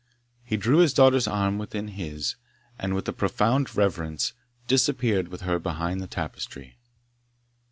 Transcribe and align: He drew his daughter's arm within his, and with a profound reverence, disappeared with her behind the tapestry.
He 0.43 0.57
drew 0.57 0.77
his 0.77 0.95
daughter's 0.95 1.27
arm 1.27 1.59
within 1.59 1.89
his, 1.89 2.33
and 2.79 2.95
with 2.95 3.07
a 3.07 3.13
profound 3.13 3.75
reverence, 3.75 4.33
disappeared 4.65 5.27
with 5.27 5.41
her 5.41 5.59
behind 5.59 6.01
the 6.01 6.07
tapestry. 6.07 6.79